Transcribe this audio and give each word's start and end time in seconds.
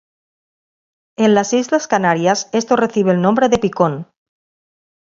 En 1.15 1.35
las 1.35 1.53
islas 1.53 1.87
Canarias 1.87 2.49
esto 2.53 2.75
recibe 2.75 3.11
el 3.11 3.21
nombre 3.21 3.49
de 3.49 3.59
picón. 3.59 4.07